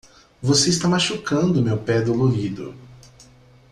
Você 0.41 0.71
está 0.71 0.87
machucando 0.87 1.61
meu 1.61 1.77
pé 1.77 2.01
dolorido. 2.01 2.73